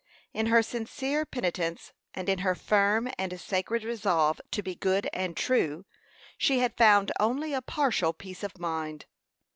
[0.33, 5.37] In her sincere penitence, and in her firm and sacred resolve to be good and
[5.37, 5.85] true,
[6.39, 9.05] she had found only a partial peace of mind.